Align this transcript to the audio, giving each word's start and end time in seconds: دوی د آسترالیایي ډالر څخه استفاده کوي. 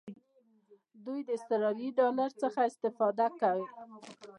دوی 1.05 1.19
د 1.27 1.29
آسترالیایي 1.37 1.89
ډالر 1.99 2.31
څخه 2.41 2.59
استفاده 2.69 3.27
کوي. 3.41 3.67